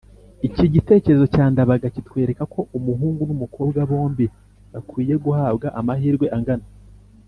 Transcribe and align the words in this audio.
iki 0.47 0.65
gitekerezo 0.73 1.25
cya 1.33 1.45
ndabaga 1.51 1.87
kitwereka 1.95 2.43
ko 2.53 2.59
umuhungu 2.77 3.21
n’umukobwa 3.25 3.79
bombi 3.89 4.25
bakwiye 4.71 5.15
guhabwa 5.23 5.67
amahirwe 5.79 6.27
angana 6.37 6.65